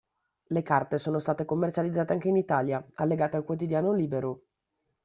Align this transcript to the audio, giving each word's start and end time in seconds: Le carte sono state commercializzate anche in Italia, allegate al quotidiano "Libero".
Le 0.47 0.63
carte 0.63 0.97
sono 0.97 1.19
state 1.19 1.45
commercializzate 1.45 2.11
anche 2.13 2.27
in 2.27 2.35
Italia, 2.35 2.83
allegate 2.95 3.37
al 3.37 3.43
quotidiano 3.43 3.93
"Libero". 3.93 4.45